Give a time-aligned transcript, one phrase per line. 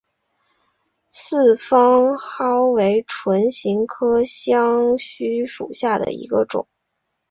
[1.11, 6.67] 四方蒿为唇形科香薷属下的一个种。